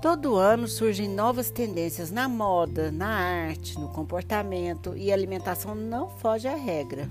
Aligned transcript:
Todo 0.00 0.36
ano 0.36 0.66
surgem 0.66 1.06
novas 1.06 1.50
tendências 1.50 2.10
na 2.10 2.26
moda, 2.26 2.90
na 2.90 3.06
arte, 3.06 3.78
no 3.78 3.86
comportamento 3.86 4.96
e 4.96 5.10
a 5.10 5.14
alimentação 5.14 5.74
não 5.74 6.08
foge 6.08 6.48
à 6.48 6.56
regra. 6.56 7.06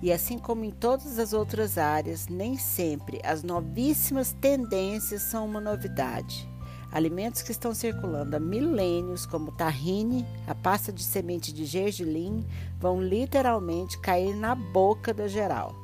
E 0.00 0.10
assim 0.10 0.38
como 0.38 0.64
em 0.64 0.70
todas 0.70 1.18
as 1.18 1.34
outras 1.34 1.76
áreas, 1.76 2.26
nem 2.26 2.56
sempre 2.56 3.20
as 3.22 3.42
novíssimas 3.42 4.32
tendências 4.32 5.20
são 5.20 5.44
uma 5.44 5.60
novidade. 5.60 6.48
Alimentos 6.90 7.42
que 7.42 7.52
estão 7.52 7.74
circulando 7.74 8.34
há 8.34 8.40
milênios, 8.40 9.26
como 9.26 9.52
tahine, 9.52 10.24
a 10.46 10.54
pasta 10.54 10.90
de 10.90 11.02
semente 11.02 11.52
de 11.52 11.66
gergelim, 11.66 12.46
vão 12.80 12.98
literalmente 12.98 14.00
cair 14.00 14.34
na 14.34 14.54
boca 14.54 15.12
da 15.12 15.28
geral. 15.28 15.74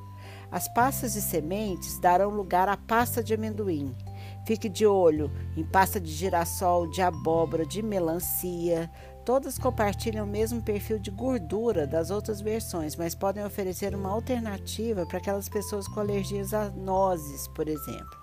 As 0.50 0.66
pastas 0.72 1.12
de 1.12 1.20
sementes 1.20 1.98
darão 1.98 2.30
lugar 2.30 2.70
à 2.70 2.76
pasta 2.76 3.22
de 3.22 3.34
amendoim, 3.34 3.94
Fique 4.44 4.68
de 4.68 4.84
olho 4.86 5.30
em 5.56 5.64
pasta 5.64 6.00
de 6.00 6.10
girassol, 6.10 6.90
de 6.90 7.00
abóbora, 7.00 7.64
de 7.64 7.82
melancia. 7.82 8.90
Todas 9.24 9.56
compartilham 9.56 10.24
o 10.24 10.28
mesmo 10.28 10.60
perfil 10.60 10.98
de 10.98 11.10
gordura 11.10 11.86
das 11.86 12.10
outras 12.10 12.40
versões, 12.40 12.96
mas 12.96 13.14
podem 13.14 13.44
oferecer 13.44 13.94
uma 13.94 14.10
alternativa 14.10 15.06
para 15.06 15.18
aquelas 15.18 15.48
pessoas 15.48 15.86
com 15.86 16.00
alergias 16.00 16.52
a 16.52 16.70
nozes, 16.70 17.46
por 17.48 17.68
exemplo. 17.68 18.22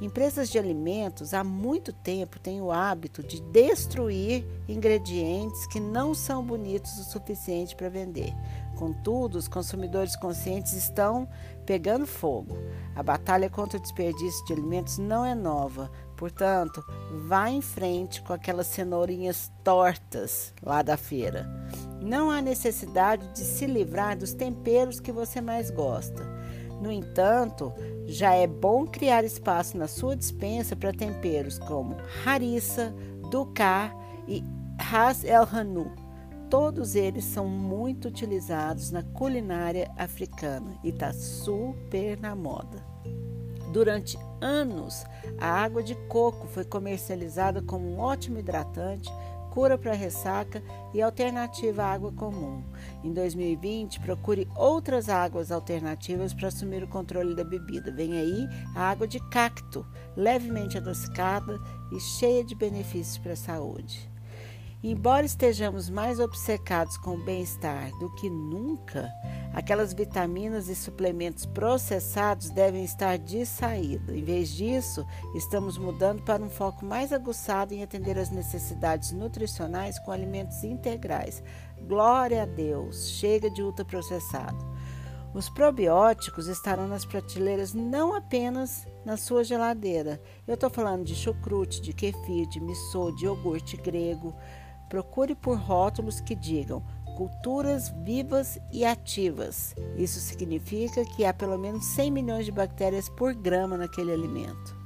Empresas 0.00 0.48
de 0.48 0.56
alimentos 0.56 1.34
há 1.34 1.42
muito 1.42 1.92
tempo 1.92 2.38
têm 2.38 2.62
o 2.62 2.70
hábito 2.70 3.20
de 3.20 3.42
destruir 3.42 4.46
ingredientes 4.68 5.66
que 5.66 5.80
não 5.80 6.14
são 6.14 6.44
bonitos 6.44 6.96
o 6.98 7.04
suficiente 7.04 7.74
para 7.74 7.88
vender. 7.88 8.32
Contudo, 8.78 9.38
os 9.38 9.48
consumidores 9.48 10.14
conscientes 10.14 10.72
estão 10.72 11.28
pegando 11.66 12.06
fogo. 12.06 12.56
A 12.94 13.02
batalha 13.02 13.50
contra 13.50 13.76
o 13.76 13.82
desperdício 13.82 14.46
de 14.46 14.52
alimentos 14.52 14.98
não 14.98 15.24
é 15.24 15.34
nova, 15.34 15.90
portanto, 16.16 16.80
vá 17.26 17.50
em 17.50 17.60
frente 17.60 18.22
com 18.22 18.32
aquelas 18.32 18.68
cenourinhas 18.68 19.50
tortas 19.64 20.54
lá 20.62 20.80
da 20.80 20.96
feira. 20.96 21.44
Não 22.00 22.30
há 22.30 22.40
necessidade 22.40 23.26
de 23.34 23.40
se 23.40 23.66
livrar 23.66 24.16
dos 24.16 24.32
temperos 24.32 25.00
que 25.00 25.10
você 25.10 25.40
mais 25.40 25.72
gosta. 25.72 26.22
No 26.80 26.92
entanto, 26.92 27.72
já 28.06 28.32
é 28.34 28.46
bom 28.46 28.86
criar 28.86 29.24
espaço 29.24 29.76
na 29.76 29.88
sua 29.88 30.14
dispensa 30.14 30.76
para 30.76 30.92
temperos 30.92 31.58
como 31.58 31.96
harissa, 32.24 32.94
dukkha 33.28 33.92
e 34.28 34.44
ras 34.78 35.24
el 35.24 35.42
hanu. 35.42 36.07
Todos 36.50 36.94
eles 36.94 37.24
são 37.24 37.46
muito 37.46 38.08
utilizados 38.08 38.90
na 38.90 39.02
culinária 39.02 39.90
africana 39.98 40.78
e 40.82 40.88
está 40.88 41.12
super 41.12 42.18
na 42.18 42.34
moda. 42.34 42.82
Durante 43.70 44.18
anos, 44.40 45.04
a 45.38 45.46
água 45.46 45.82
de 45.82 45.94
coco 46.08 46.46
foi 46.46 46.64
comercializada 46.64 47.60
como 47.60 47.86
um 47.86 47.98
ótimo 47.98 48.38
hidratante, 48.38 49.10
cura 49.50 49.76
para 49.76 49.92
ressaca 49.92 50.62
e 50.94 51.02
alternativa 51.02 51.82
à 51.82 51.92
água 51.92 52.12
comum. 52.12 52.62
Em 53.04 53.12
2020, 53.12 54.00
procure 54.00 54.48
outras 54.56 55.10
águas 55.10 55.52
alternativas 55.52 56.32
para 56.32 56.48
assumir 56.48 56.82
o 56.82 56.88
controle 56.88 57.34
da 57.34 57.44
bebida. 57.44 57.92
Vem 57.92 58.14
aí 58.14 58.48
a 58.74 58.88
água 58.88 59.06
de 59.06 59.20
cacto, 59.28 59.84
levemente 60.16 60.78
adocicada 60.78 61.60
e 61.92 62.00
cheia 62.00 62.42
de 62.42 62.54
benefícios 62.54 63.18
para 63.18 63.34
a 63.34 63.36
saúde. 63.36 64.17
Embora 64.80 65.26
estejamos 65.26 65.90
mais 65.90 66.20
obcecados 66.20 66.96
com 66.96 67.16
o 67.16 67.24
bem-estar 67.24 67.90
do 67.98 68.14
que 68.14 68.30
nunca, 68.30 69.12
aquelas 69.52 69.92
vitaminas 69.92 70.68
e 70.68 70.76
suplementos 70.76 71.44
processados 71.44 72.48
devem 72.50 72.84
estar 72.84 73.18
de 73.18 73.44
saída. 73.44 74.16
Em 74.16 74.22
vez 74.22 74.50
disso, 74.50 75.04
estamos 75.34 75.76
mudando 75.76 76.22
para 76.22 76.40
um 76.40 76.48
foco 76.48 76.84
mais 76.84 77.12
aguçado 77.12 77.74
em 77.74 77.82
atender 77.82 78.16
às 78.16 78.30
necessidades 78.30 79.10
nutricionais 79.10 79.98
com 79.98 80.12
alimentos 80.12 80.62
integrais. 80.62 81.42
Glória 81.88 82.44
a 82.44 82.46
Deus! 82.46 83.08
Chega 83.10 83.50
de 83.50 83.60
ultraprocessado. 83.60 84.64
Os 85.34 85.48
probióticos 85.48 86.46
estarão 86.46 86.86
nas 86.86 87.04
prateleiras 87.04 87.74
não 87.74 88.14
apenas 88.14 88.86
na 89.04 89.16
sua 89.16 89.42
geladeira. 89.42 90.22
Eu 90.46 90.54
estou 90.54 90.70
falando 90.70 91.04
de 91.04 91.16
chucrute, 91.16 91.82
de 91.82 91.92
kefir, 91.92 92.48
de 92.48 92.60
missô, 92.60 93.10
de 93.10 93.24
iogurte 93.24 93.76
grego. 93.76 94.34
Procure 94.88 95.34
por 95.34 95.58
rótulos 95.58 96.20
que 96.20 96.34
digam 96.34 96.82
culturas 97.16 97.92
vivas 98.04 98.60
e 98.72 98.84
ativas. 98.84 99.74
Isso 99.96 100.20
significa 100.20 101.04
que 101.04 101.24
há 101.24 101.34
pelo 101.34 101.58
menos 101.58 101.84
100 101.86 102.10
milhões 102.12 102.44
de 102.44 102.52
bactérias 102.52 103.08
por 103.08 103.34
grama 103.34 103.76
naquele 103.76 104.12
alimento. 104.12 104.76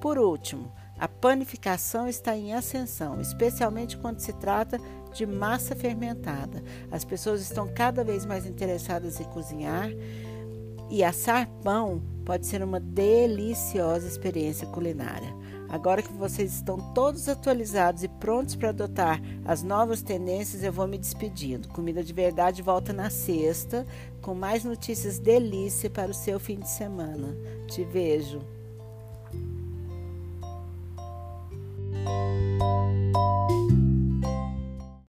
Por 0.00 0.16
último, 0.18 0.72
a 0.98 1.08
panificação 1.08 2.06
está 2.06 2.36
em 2.36 2.54
ascensão, 2.54 3.20
especialmente 3.20 3.96
quando 3.96 4.20
se 4.20 4.32
trata 4.34 4.80
de 5.12 5.26
massa 5.26 5.74
fermentada. 5.74 6.62
As 6.90 7.04
pessoas 7.04 7.40
estão 7.40 7.66
cada 7.66 8.04
vez 8.04 8.24
mais 8.24 8.46
interessadas 8.46 9.20
em 9.20 9.24
cozinhar 9.24 9.90
e 10.88 11.02
assar 11.02 11.48
pão 11.64 12.02
pode 12.24 12.46
ser 12.46 12.62
uma 12.62 12.78
deliciosa 12.78 14.06
experiência 14.06 14.66
culinária. 14.68 15.34
Agora 15.72 16.02
que 16.02 16.12
vocês 16.12 16.52
estão 16.52 16.76
todos 16.92 17.30
atualizados 17.30 18.02
e 18.02 18.08
prontos 18.08 18.54
para 18.54 18.68
adotar 18.68 19.22
as 19.42 19.62
novas 19.62 20.02
tendências, 20.02 20.62
eu 20.62 20.70
vou 20.70 20.86
me 20.86 20.98
despedindo. 20.98 21.66
Comida 21.68 22.04
de 22.04 22.12
Verdade 22.12 22.60
volta 22.60 22.92
na 22.92 23.08
sexta 23.08 23.86
com 24.20 24.34
mais 24.34 24.64
notícias 24.64 25.18
delícia 25.18 25.88
para 25.88 26.10
o 26.10 26.14
seu 26.14 26.38
fim 26.38 26.60
de 26.60 26.68
semana. 26.68 27.34
Te 27.68 27.84
vejo. 27.84 28.61